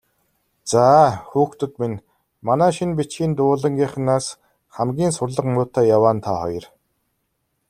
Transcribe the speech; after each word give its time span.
Заа, 0.71 1.07
хүүхдүүд 1.29 1.73
минь, 1.81 1.97
манай 2.47 2.71
шинэ 2.77 2.97
бичгийн 2.99 3.33
дугуйлангийнхнаас 3.35 4.25
хамгийн 4.75 5.11
сурлага 5.17 5.49
муутай 5.53 5.85
яваа 5.95 6.13
нь 6.15 6.23
та 6.25 6.31
хоёр. 6.41 6.65